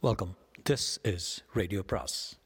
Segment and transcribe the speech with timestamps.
[0.00, 0.36] Welcome
[0.70, 2.36] this is radio பிராஸ்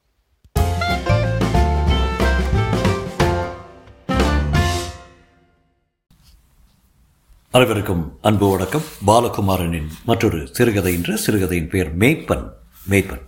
[7.51, 8.81] அனைவருக்கும் அன்பு வணக்கம்.
[9.07, 12.49] பாலகுமாரனின் மற்றொரு சிறுகதை என்று சிறுகதையின் பெயர் மேய்ப்பன்.
[12.91, 13.23] மேய்ப்பன்.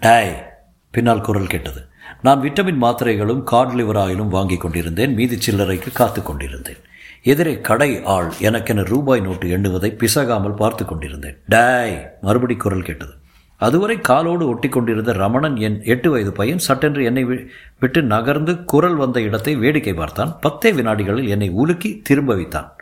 [0.00, 0.52] டாய்
[0.90, 1.88] பின்னால் குரல் கேட்டது.
[2.22, 5.14] நான் விட்டமின் மாத்திரைகளும் கார்ட் லிவர் ஆயிலும் வாங்கி கொண்டிருந்தேன்.
[5.14, 6.82] மீதி சில்லறைக்கு காத்து கொண்டிருந்தேன்.
[7.24, 11.38] எதிரே கடை ஆள் எனக்கென ரூபாய் நோட்டு எண்ணுவதை பிசகாமல் பார்த்து கொண்டிருந்தேன்.
[11.46, 13.12] டாய் மறுபடி குரல் கேட்டது.
[13.56, 17.46] அதுவரை காலோடு ஒட்டி கொண்டிருந்த ரமணன் என் எட்டு வயது பையன் சட்டென்று என்னை வி-
[17.80, 20.36] விட்டு நகர்ந்து குரல் வந்த இடத்தை வேடிக்கை பார்த்தான்.
[20.40, 22.76] பத்தே வினாடிகளில் என்னை உலுக்கி திரும்ப வைத்தான்.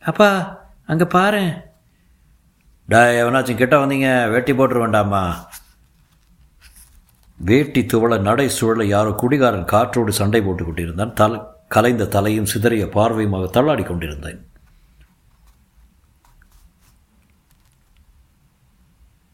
[0.00, 1.52] அப்பா அங்கே பாரு.
[2.86, 5.48] டாய் எவனாச்சும் கிட்ட வந்தீங்க வேட்டி போட்டுற வேண்டாமா?
[7.36, 11.12] வேட்டி துவள நடை சுழல யாரோ குடிகாரன் காற்றோடு சண்டை போட்டு கொண்டிருந்தான்.
[11.12, 11.40] தலை
[11.74, 14.50] கலைந்த தலையும் சிதறிய பார்வையுமாக தள்ளாடி கொண்டிருந்தேன்.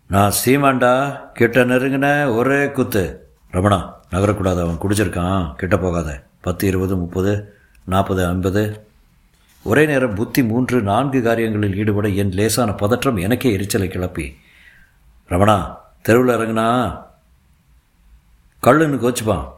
[0.09, 0.95] நான் சீமாண்டா
[1.33, 3.29] கிட்ட நெருங்கின ஒரே குத்து.
[3.53, 5.55] ரமணா நகரக்கூடாது அவன் குடிச்சிருக்கான்.
[5.55, 6.25] கிட்ட போகாத.
[6.41, 8.87] பத்து இருபது முப்பது நாற்பது ஐம்பது.
[9.63, 14.37] ஒரே நேரம் புத்தி மூன்று நான்கு காரியங்களில் ஈடுபட என் லேசான பதற்றம் எனக்கே எரிச்சலை கிளப்பி.
[15.29, 16.69] ரமணா தெருவில் இறங்குனா?
[18.63, 19.49] கள்ளுன்னு கோச்சுப்பான்.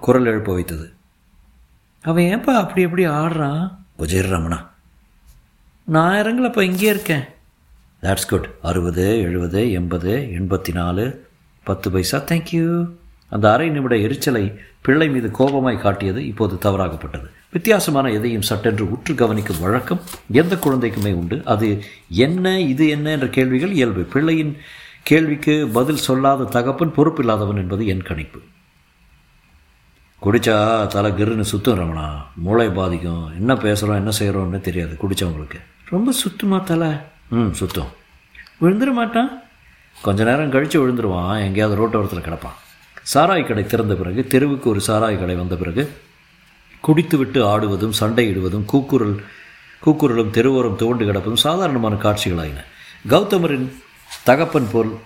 [0.00, 0.94] குரல் எழுப்ப வைத்தது.
[2.06, 3.62] அவன் ஏன்பா அப்படி எப்படி ஆடுறான்?
[3.96, 4.58] இரு ரமணா.
[5.84, 7.24] நான் இறங்கலப்பா இங்கே இருக்கேன்.
[8.02, 11.26] தட்ஸ் குட் அறுபது எழுபது எண்பது எண்பத்தி நாலு
[11.62, 12.18] பத்து பைசா.
[12.18, 12.88] தேங்க்யூ
[13.28, 14.44] அந்த அரை நிமிட எரிச்சலை
[14.80, 17.28] பிள்ளை மீது கோபமாய் காட்டியது இப்போது தவறாகப்பட்டது.
[17.52, 20.00] வித்தியாசமான எதையும் சட்டென்று உற்று கவனிக்கும் வழக்கம்
[20.32, 21.42] எந்த குழந்தைக்குமே உண்டு.
[21.44, 24.02] அது என்ன இது என்ன என்ற கேள்விகள் இயல்பு.
[24.02, 24.56] பிள்ளையின்
[25.02, 28.38] கேள்விக்கு பதில் சொல்லாத தகப்பன் பொறுப்பில்லாதவன் என்பது என் கணிப்பு.
[30.22, 32.06] குடிச்சா தலை கிருன்னு சுத்தும் ரமணா.
[32.34, 33.30] மூளை பாதிக்கும்.
[33.38, 35.58] என்ன பேசுகிறோம் என்ன செய்கிறோம்னு தெரியாது குடித்தவங்களுக்கு
[35.88, 36.88] ரொம்ப சுத்துமா தலை?
[37.28, 37.88] ம் சுத்தம்.
[38.60, 39.42] விழுந்துட மாட்டான்?
[40.02, 41.40] கொஞ்ச நேரம் கழித்து விழுந்துருவான்.
[41.40, 42.56] எங்கேயாவது ரோட்டோரத்தில் கிடப்பான்.
[43.14, 46.00] சாராய் கடை திறந்த பிறகு தெருவுக்கு ஒரு சாராய் கடை வந்த பிறகு
[46.80, 49.24] குடித்துவிட்டு ஆடுவதும் சண்டையிடுவதும் கூக்குரல்
[49.86, 52.64] கூக்குரலும் தெருவோரம் துவண்டு கிடப்பதும் சாதாரணமான காட்சிகளாயின.
[53.08, 53.68] கௌதமரின்
[54.24, 54.96] தகப்பன் போல்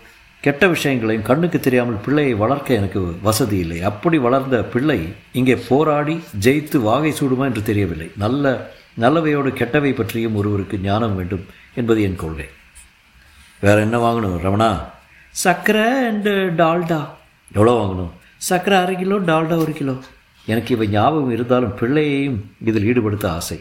[0.40, 3.82] கெட்ட விஷயங்களையும் கண்ணுக்கு தெரியாமல் பிள்ளையை வளர்க்க எனக்கு வசதி இல்லை.
[3.82, 8.10] அப்படி வளர்ந்த பிள்ளை இங்கே போராடி ஜெயித்து வாகை சூடுமா என்று தெரியவில்லை.
[8.16, 12.48] நல்ல நல்லவையோடு கெட்டவை பற்றியும் ஒருவருக்கு ஞானம் வேண்டும் என்பது என் கொள்கை.
[13.60, 14.80] வேற என்ன வாங்கணும் ரமணா?
[15.30, 17.08] சர்க்கரை அண்டு டால்டா.
[17.52, 18.10] எவ்வளோ வாங்கணும்?
[18.36, 19.94] சர்க்கரை அரை கிலோ டால்டா ஒரு கிலோ.
[20.46, 23.60] எனக்கு இவை ஞாபகம் இருந்தாலும் பிள்ளையையும் இதில் ஈடுபடுத்த ஆசை.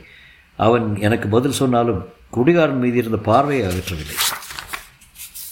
[0.55, 4.17] அவன் எனக்கு பதில் சொன்னாலும் குடிகாரன் மீது இருந்த பார்வையை அகற்றவில்லை.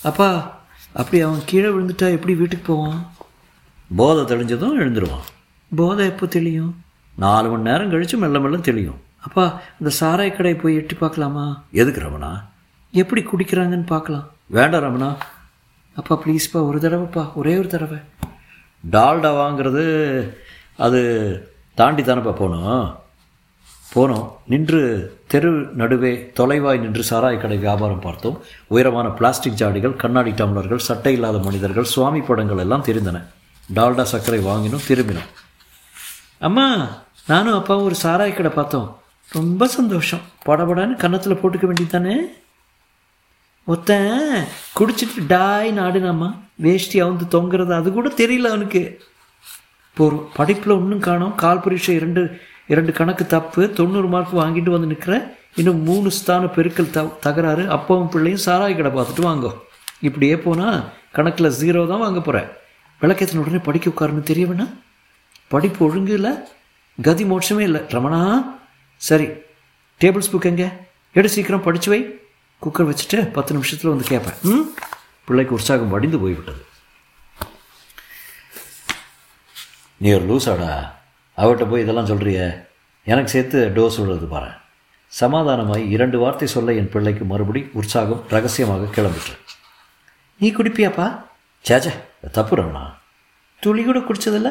[0.03, 0.56] அப்பா
[0.93, 3.11] அப்படி அவன் கீழே விழுந்துட்டா எப்படி வீட்டுக்கு போவான்?
[3.95, 5.25] போதை தெளிஞ்சதும் எழுந்துருவான்.
[5.75, 6.83] போதை எப்போ தெளியும்?
[7.15, 8.99] நாலு மணி நேரம் கழித்து மெல்ல மெல்ல தெளியும்.
[9.19, 11.63] அப்பா இந்த சாராய கடை போய் எட்டி பார்க்கலாமா?
[11.71, 12.43] எதுக்கு ரமணா?
[12.91, 14.27] எப்படி குடிக்கிறாங்கன்னு பார்க்கலாம்.
[14.47, 15.15] வேண்டாம் ரமணா.
[15.95, 17.97] அப்பா ப்ளீஸ்ப்பா ஒரு தடவைப்பா ஒரே ஒரு தடவை.
[18.91, 19.83] டால்டா வாங்குறது
[20.77, 21.01] அது
[21.75, 22.95] தாண்டி தானப்பா போனோம்
[23.95, 24.31] போனோம்.
[24.47, 24.81] நின்று
[25.27, 28.41] தெரு நடுவே தொலைவாய் நின்று சாராய கடை வியாபாரம் பார்த்தோம்.
[28.67, 33.25] உயரமான பிளாஸ்டிக் ஜாடிகள் கண்ணாடி டம்ளர்கள் சட்டை இல்லாத மனிதர்கள் சுவாமி படங்கள் எல்லாம் தெரிந்தன.
[33.75, 35.29] டால்டா சர்க்கரை வாங்கினோம் திரும்பினோம்.
[36.39, 36.87] அம்மா
[37.27, 38.99] நானும் அப்பாவும் ஒரு சாராய கடை பார்த்தோம்.
[39.31, 40.19] ரொம்ப சந்தோஷம்.
[40.45, 42.15] படபடான்னு கன்னத்தில் போட்டுக்க வேண்டியதானே
[43.65, 44.45] ஒருத்தன்
[44.79, 46.35] குடிச்சிட்டு டாய் நாடுனாம்மா.
[46.55, 49.03] வேஷ்டி அவுந்து தொங்குறது அது கூட தெரியல அவனுக்கு.
[49.93, 51.35] போகிறோம் படிப்பில் ஒன்றும் காணோம்.
[51.35, 52.39] கால் பரீட்சை இரண்டு
[52.69, 58.09] இரண்டு கணக்கு தப்பு தொண்ணூறு மார்க் வாங்கிட்டு வந்து நிற்கிறேன் இன்னும் மூணு ஸ்தான பெருக்கல் த தகராறு அப்பாவும்
[58.09, 59.51] பிள்ளையும் சாராய கடை பார்த்துட்டு வாங்கோ.
[60.01, 60.79] இப்படியே போனால்
[61.11, 62.49] கணக்கில் ஜீரோ தான் வாங்க போகிறேன்
[63.01, 64.67] விளக்கத்தின் உடனே படிக்க உட்காருன்னு தெரியவேண்ணா
[65.47, 66.31] படிப்பு ஒழுங்கு இல்லை
[66.99, 67.81] கதி மோட்சமே இல்லை.
[67.89, 68.19] ரமணா
[69.01, 69.27] சரி
[70.01, 70.67] டேபிள்ஸ் புக் எங்கே?
[71.15, 71.99] எடு சீக்கிரம் படிச்சு வை.
[72.61, 74.63] குக்கர் வச்சுட்டு பத்து நிமிஷத்தில் வந்து கேட்பேன் ம்?
[75.25, 76.61] பிள்ளைக்கு உற்சாகம் வடிந்து போய்விட்டது.
[80.01, 80.71] நீ ஒரு லூசாடா
[81.37, 82.67] அவர்கிட்ட போய் இதெல்லாம் சொல்கிறிய
[83.03, 84.51] எனக்கு சேர்த்து டோஸ் விடுறது பாரு
[85.19, 89.35] சமாதானமாய் இரண்டு வார்த்தை சொல்ல என் பிள்ளைக்கு மறுபடி உற்சாகம் ரகசியமாக கிளம்பிட்டு
[90.39, 91.05] நீ குடிப்பியாப்பா?
[91.65, 91.93] சேச்சே
[92.31, 92.83] தப்பு ரவணா
[93.59, 94.49] துளி கூட குடித்ததில்ல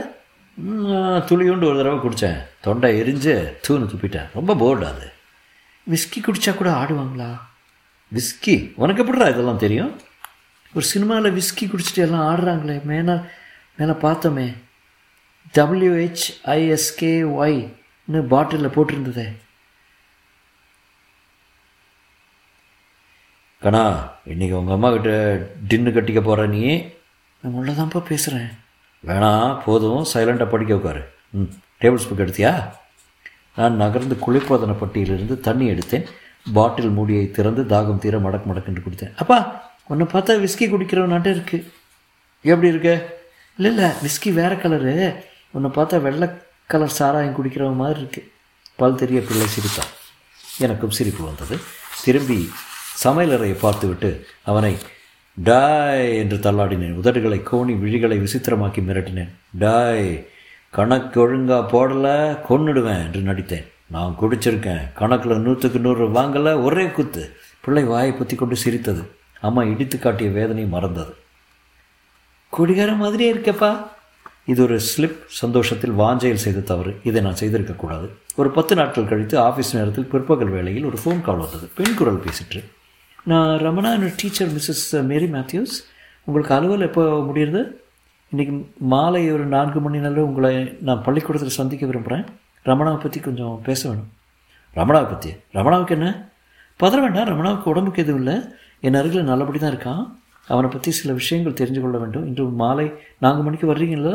[1.29, 3.35] துளியோண்டு ஒரு தடவை குடித்தேன் தொண்டை எரிஞ்சு
[3.67, 4.29] தூணு துப்பிட்டேன்.
[4.35, 5.07] ரொம்ப போர்டு அது.
[5.91, 7.29] விஸ்கி குடித்தா கூட ஆடுவாங்களா?
[8.15, 8.73] விஸ்கி?
[8.75, 10.01] உனக்கு எப்படிடா இதெல்லாம் தெரியும்?
[10.75, 12.77] ஒரு சினிமாவில் விஸ்கி குடிச்சிட்டு எல்லாம் ஆடுறாங்களே.
[12.83, 13.15] மேலே
[13.77, 14.49] மேலே பார்த்தோமே.
[15.55, 19.27] டபிள்யூஹெச்ஐஎஸ்கே ஒய்னு பாட்டிலில் போட்டிருந்ததே.
[23.59, 23.85] கண்ணா
[24.25, 25.11] இன்னைக்கு உங்கள் அம்மா கிட்ட
[25.69, 26.63] டின்னு கட்டிக்க போகிற நீ?
[27.41, 28.49] நான் உள்ளதான்ப்பா பேசுகிறேன்
[29.07, 31.03] வேணாம் போதும் சைலண்டாக படிக்க உட்காரு.
[31.31, 32.53] ம் டேபிள் ஸ்பூக் எடுத்தியா?
[33.57, 36.07] நான் நகர்ந்து குளிர்பதன பட்டியிலிருந்து தண்ணி எடுத்தேன்.
[36.53, 39.17] பாட்டில் மூடியை திறந்து தாகம் தீர மடக் மடக்கென்று குடித்தேன்.
[39.17, 39.39] அப்பா
[39.87, 41.73] உன்னை பார்த்தா விஸ்கி குடிக்கிறவனாட்டம் இருக்கு.
[42.43, 43.15] எப்படி இருக்க?
[43.59, 44.95] இல்லை இல்லை விஸ்கி வேறு கலரு
[45.51, 46.29] உன்னை பார்த்தா வெள்ளை
[46.67, 48.33] கலர் சாராயம் குடிக்கிற மாதிரி இருக்கு.
[48.77, 49.93] பல் தெரிய பிள்ளை சிரித்தான்
[50.59, 51.59] எனக்கும் சிரிப்பு வந்தது.
[52.05, 52.51] திரும்பி
[53.05, 54.79] சமையலறையை பார்த்துவிட்டு அவனை
[55.35, 56.97] டாய் என்று தள்ளாடினேன்.
[57.03, 59.31] உதடுகளை கோணி விழிகளை விசித்திரமாக்கி மிரட்டினேன்.
[59.59, 60.29] டாய்
[60.71, 63.67] கணக்கு ஒழுங்காக போடலை கொன்னுடுவேன் என்று நடித்தேன்.
[63.87, 64.93] நான் குடிச்சிருக்கேன்.
[64.93, 67.37] கணக்கில் நூற்றுக்கு நூறு வாங்கலை ஒரே குத்து.
[67.61, 69.11] பிள்ளை வாயை பற்றி கொண்டு சிரித்தது.
[69.41, 71.15] அம்மா இடித்து காட்டிய வேதனை மறந்தது.
[72.49, 73.89] குடிகார மாதிரியே இருக்கப்பா.
[74.53, 76.93] இது ஒரு ஸ்லிப் சந்தோஷத்தில் வாஞ்சையில் செய்த தவறு.
[77.09, 78.09] இதை நான் செய்திருக்கக்கூடாது
[78.41, 81.67] ஒரு பத்து நாட்கள் கழித்து ஆஃபீஸ் நேரத்தில் பிற்பகல் வேளையில் ஒரு ஃபோன் கால் வந்தது.
[81.79, 82.61] பெண் குரல் பேசிட்டு
[83.31, 83.91] நான் Ramana
[84.23, 85.75] teacher Mrs Mary Matthews.
[86.25, 87.61] உங்களுக்கு அலுவல் எப்போ முடியுது
[88.33, 88.55] இன்றைக்கி
[88.93, 90.53] மாலை ஒரு நான்கு மணி நேரம் உங்களை
[90.83, 92.25] நான் பள்ளிக்கூடத்தில் சந்திக்க விரும்புகிறேன்
[92.65, 94.09] ரமணாவை பற்றி கொஞ்சம் பேச வேணும்.
[94.79, 96.09] ரமணாவை பற்றி ரமணாவுக்கு என்ன?
[96.81, 97.29] பதற வேண்டாம்.
[97.33, 98.37] ரமணாவுக்கு உடம்புக்கு எதுவும் இல்லை.
[98.81, 100.05] என் அருகில் நல்லபடி தான் இருக்கான்.
[100.49, 102.27] அவனை பற்றி சில விஷயங்கள் தெரிஞ்சு கொள்ள வேண்டும்.
[102.27, 102.87] இன்று மாலை
[103.25, 104.15] நான்கு மணிக்கு வர்றீங்களா?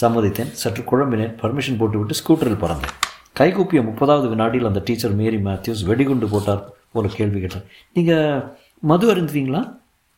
[0.00, 0.50] சம்மதித்தேன்.
[0.62, 1.34] சற்று குழம்பினேன்.
[1.42, 2.96] பர்மிஷன் போட்டுவிட்டு ஸ்கூட்டரில் பறந்தேன்.
[3.38, 6.62] கைகூப்பிய முப்பதாவது வினாடியில் அந்த டீச்சர் மேரி மேத்யூஸ் வெடிகுண்டு போட்டார்
[6.92, 8.44] போல கேள்வி கேட்டார் நீங்கள்
[8.90, 9.62] மது அருந்துவீங்களா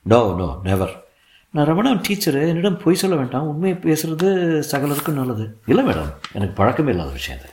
[0.07, 0.95] நோ நோ நெவர்
[1.55, 3.49] நான் ரமணன் டீச்சரு என்னிடம் பொய் சொல்ல வேண்டாம்.
[3.53, 4.29] உண்மையை பேசுகிறது
[4.73, 5.45] சகலருக்கும் நல்லது.
[5.67, 7.51] இல்லை மேடம் எனக்கு பழக்கமே இல்லாத விஷயம் அது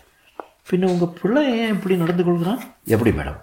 [0.69, 2.61] பின்ன உங்கள் பிள்ளை ஏன் இப்படி நடந்து கொள்கிறான்?
[2.93, 3.39] எப்படி மேடம்?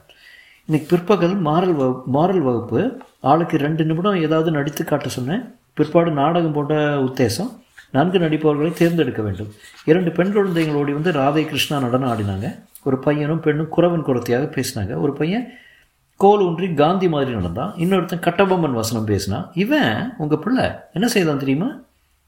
[0.67, 3.01] இன்னைக்கு பிற்பகல் மாரல் வகுப்பு மாரல் வகுப்பு.
[3.21, 5.55] ஆளுக்கு ரெண்டு நிமிடம் ஏதாவது நடித்து காட்ட சொன்னேன்.
[5.73, 7.51] பிற்பாடு நாடகம் போன்ற உத்தேசம்.
[7.91, 9.51] நன்கு நடிப்பவர்களை தேர்ந்தெடுக்க வேண்டும்.
[9.85, 12.59] இரண்டு பெண் குழந்தைகளோடி வந்து ராதை கிருஷ்ணா நடனம் ஆடினாங்க.
[12.85, 15.01] ஒரு பையனும் பெண்ணும் குறவன் குரத்தையாக பேசினாங்க.
[15.01, 15.53] ஒரு பையன்
[16.17, 17.75] கோல் ஊன்றி காந்தி மாதிரி நடந்தான்.
[17.77, 19.51] இன்னொருத்தன் கட்டபொம்மன் வசனம் பேசினான்.
[19.55, 21.71] இவன் உங்கள் பிள்ளை என்ன செய்தான் தெரியுமா?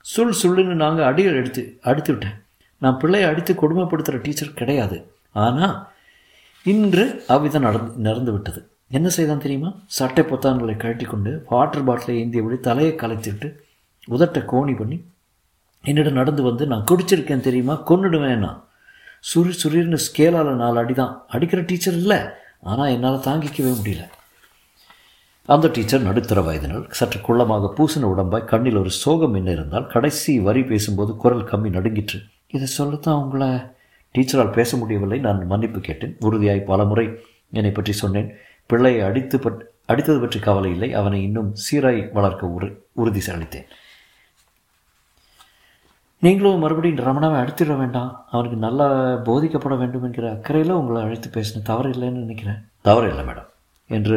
[0.01, 2.39] சுள் சுள்ளுன்னு நாங்கள் அடிகள் எடுத்து அடித்து விட்டேன்.
[2.79, 5.11] நான் பிள்ளையை அடித்து கொடுமைப்படுத்துகிற டீச்சர் கிடையாது.
[5.33, 5.87] ஆனால்
[6.73, 7.05] இன்று
[7.35, 8.61] அவ்விதம் நடந்து நடந்து விட்டது
[8.97, 9.71] என்ன செய்தான் தெரியுமா?
[9.97, 13.49] சட்டை பொத்தான்களை கழட்டி கொண்டு வாட்டர் பாட்டிலை ஏந்தியபடி தலையை கலைத்துட்டு
[14.09, 14.99] உதட்டை கோணி பண்ணி
[15.85, 17.75] என்னிடம் நடந்து வந்து நான் குடிச்சிருக்கேன் தெரியுமா?
[17.91, 18.61] கொன்னுடுவேன் நான்.
[19.21, 22.19] சுரு சுரீர்னு ஸ்கேலால் நாலு அடி தான் அடிக்கிற டீச்சர் இல்லை.
[22.71, 24.05] ஆனால் என்னால் தாங்கிக்கவே முடியல.
[25.49, 30.63] அந்த டீச்சர் நடுத்தர வயதினால் சற்று குள்ளமாக பூசின உடம்பாய் கண்ணில் ஒரு சோகம் என்ன இருந்தால் கடைசி வரி
[30.63, 32.19] பேசும்போது குரல் கம்மி நடுங்கிற்று.
[32.57, 33.51] இதை சொல்லத்தான் உங்களை
[34.17, 35.19] டீச்சரால் பேச முடியவில்லை.
[35.27, 36.15] நான் மன்னிப்பு கேட்டேன்.
[36.27, 37.07] உறுதியாய் பல முறை
[37.59, 38.31] என்னை பற்றி சொன்னேன்.
[38.71, 39.61] பிள்ளையை அடித்து பட்
[39.93, 40.89] அடித்தது பற்றி கவலை இல்லை.
[41.01, 42.69] அவனை இன்னும் சீராய் வளர்க்க உறு
[43.01, 43.69] உறுதி அளித்தேன்
[46.23, 48.13] நீங்களும் மறுபடியும் ரமணாவை அடித்திட வேண்டாம்.
[48.33, 48.87] அவனுக்கு நல்லா
[49.27, 52.61] போதிக்கப்பட வேண்டும் என்கிற அக்கறையில் உங்களை அழைத்து பேசினேன் தவறு இல்லைன்னு நினைக்கிறேன்.
[52.89, 53.51] தவறு இல்லை மேடம்
[53.91, 54.17] என்று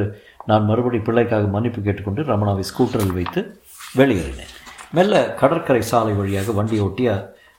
[0.50, 3.42] நான் மறுபடி பிள்ளைக்காக மன்னிப்பு கேட்டுக்கொண்டு ரமணாவை ஸ்கூட்டரில் வைத்து
[4.00, 4.54] வெளியேறினேன்.
[4.98, 7.06] மெல்ல கடற்கரை சாலை வழியாக வண்டியை ஒட்டி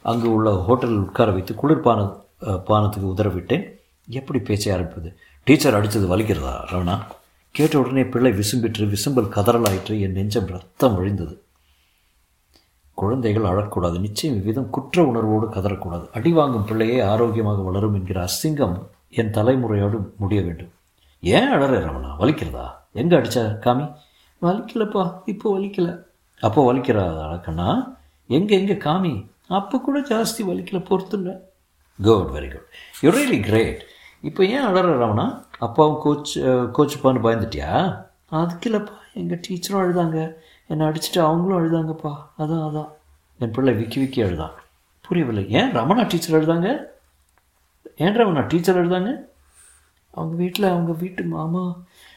[0.04, 2.00] அங்கு உள்ள ஹோட்டலில் உட்கார வைத்து குளிர்பான
[2.40, 3.64] பானத்துக்கு உதறவிட்டேன்
[4.08, 5.18] எப்படி பேச்சை ஆரம்பிப்பது?
[5.44, 7.00] டீச்சர் அடித்தது வலிக்கிறதா ரவணா?
[7.50, 11.40] கேட்ட உடனே பிள்ளை விசும்பிற்று விசும்பல் கதறலாயிற்று என் நெஞ்சம் ரத்தம் வழிந்தது.
[12.94, 16.10] குழந்தைகள் அழக்கூடாது நிச்சயம் இவ்விதம் குற்ற உணர்வோடு கதறக்கூடாது.
[16.12, 18.78] அடி வாங்கும் பிள்ளையே ஆரோக்கியமாக வளரும் என்கிற அசிங்கம்
[19.10, 20.72] என் தலைமுறையோடு முடிய வேண்டும்.
[21.20, 22.66] ஏன் அழற ரமணா வலிக்கிறதா?
[22.92, 23.92] எங்கே அடிச்சா காமி?
[24.42, 26.04] வலிக்கலப்பா இப்போ வலிக்கல.
[26.40, 27.98] அப்போ வலிக்கிறா கண்ணா?
[28.26, 29.26] எங்கே எங்கே காமி?
[29.48, 31.48] அப்போ கூட ஜாஸ்தி வலிக்கல பொறுத்துல்ல.
[32.02, 32.68] Good very good
[33.00, 33.80] you really great
[34.20, 36.38] இப்போ ஏன் அழற அப்பாவும் கோச்
[36.76, 37.70] கோச்சுப்பான்னு பயந்துட்டியா?
[38.28, 40.18] அதுக்கு இல்லைப்பா எங்கள் டீச்சரும் அழுதாங்க.
[40.66, 42.12] என்னை அடிச்சுட்டு அவங்களும் அழுதாங்கப்பா.
[42.38, 42.88] அதான் அதான்.
[43.38, 44.54] என் பிள்ளை விக்கி விக்கி அழுதான்
[45.00, 45.48] புரியவில்லை.
[45.48, 46.68] ஏன் ரமணா டீச்சர் அழுதாங்க?
[47.96, 49.12] ஏன் ரமணா டீச்சர் அழுதாங்க?
[50.10, 51.76] அவங்க வீட்டில் அவங்க வீட்டு மாமா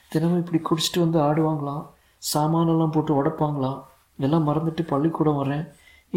[0.09, 1.85] தினமும் இப்படி குடிச்சிட்டு வந்து ஆடுவாங்களாம்
[2.33, 3.81] சாமானெல்லாம் போட்டு உடைப்பாங்களாம்
[4.17, 5.65] எல்லாம் மறந்துட்டு பள்ளிக்கூடம் வரேன்.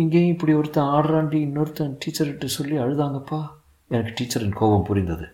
[0.00, 3.38] இங்கேயும் இப்படி ஒருத்தன் ஆடுறாண்டி இன்னொருத்தன் டீச்சர்கிட்ட சொல்லி அழுதாங்கப்பா.
[3.90, 5.26] எனக்கு டீச்சரின் கோபம் புரிந்தது.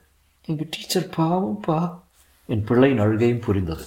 [0.48, 1.78] எங்கள் டீச்சர் பாவம்ப்பா.
[2.48, 3.84] என் பிள்ளையின் அழுகையும் புரிந்தது.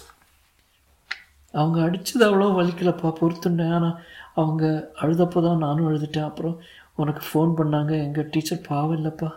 [1.54, 3.98] அவங்க அடித்தது அவ்வளோ வலிக்கலப்பா பொறுத்துட்டேன் ஆனால்
[4.34, 6.28] அவங்க அழுதப்போ தான் நானும் அழுதுட்டேன்.
[6.30, 6.58] அப்புறம்
[6.96, 7.94] உனக்கு ஃபோன் பண்ணாங்க.
[8.08, 9.30] எங்கள் டீச்சர் பாவம் இல்லைப்பா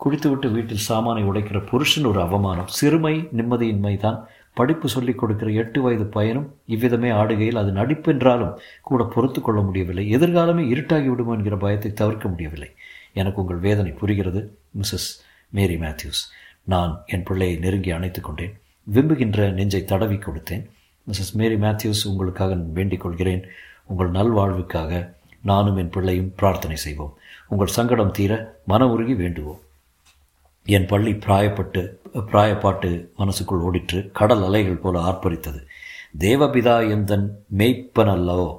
[0.00, 2.72] குடித்து விட்டு வீட்டில் சாமானை உடைக்கிற புருஷன் ஒரு அவமானம்.
[2.78, 4.18] சிறுமை நிம்மதியின்மை தான்
[4.58, 8.54] படிப்பு சொல்லிக் கொடுக்கிற எட்டு வயது பையனும் இவ்விதமே ஆடுகையில் அது நடிப்பென்றாலும்
[8.88, 10.04] கூட பொறுத்து கொள்ள முடியவில்லை.
[10.16, 12.70] எதிர்காலமே இருட்டாகி விடுமோ என்கிற பயத்தை தவிர்க்க முடியவில்லை.
[13.20, 14.40] எனக்கு உங்கள் வேதனை புரிகிறது
[14.80, 15.10] மிஸ்ஸஸ்
[15.50, 16.22] மேரி மேத்யூஸ்.
[16.72, 18.54] நான் என் பிள்ளையை நெருங்கி அணைத்து கொண்டேன்.
[18.94, 20.64] விம்புகின்ற நெஞ்சை தடவி கொடுத்தேன்.
[21.06, 23.44] மிஸ்ஸஸ் மேரி மேத்யூஸ் உங்களுக்காக வேண்டிக் கொள்கிறேன்.
[23.90, 24.92] உங்கள் நல்வாழ்வுக்காக
[25.50, 27.14] நானும் என் பிள்ளையும் பிரார்த்தனை செய்வோம்.
[27.52, 28.32] உங்கள் சங்கடம் தீர
[28.66, 29.60] மன உருகி வேண்டுவோம்.
[30.66, 34.10] என் பள்ளி பிராயப்பட்டு பிராயப்பாட்டு மனசுக்குள் ஓடிற்று.
[34.10, 35.66] கடல் அலைகள் போல ஆர்ப்பரித்தது.
[36.18, 38.58] தேவபிதா எந்தன் மெய்ப்பனல்லவோ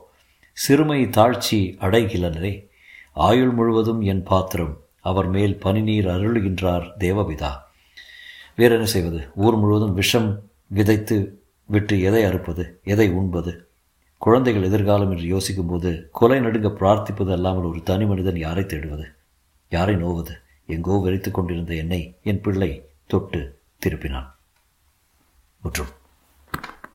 [0.54, 2.68] சிறுமை தாழ்ச்சி அடைகிலனரே.
[3.14, 7.52] ஆயுள் முழுவதும் என் பாத்திரம் அவர் மேல் பனிநீர் அருளுகின்றார் தேவபிதா.
[8.56, 9.28] வேறு என்ன செய்வது?
[9.36, 12.80] ஊர் முழுவதும் விஷம் விதைத்து விட்டு எதை அறுப்பது?
[12.84, 13.68] எதை உண்பது?
[14.18, 19.04] குழந்தைகள் எதிர்காலம் என்று யோசிக்கும்போது கொலை நடுங்க பிரார்த்திப்பது அல்லாமல் ஒரு தனி மனிதன் யாரை தேடுவது?
[19.70, 20.32] யாரை நோவது?
[20.68, 24.32] எங்கோ வெறித்து கொண்டிருந்த என்னை என் பிள்ளை தொட்டு திருப்பினான்.
[25.62, 25.94] முற்றும்.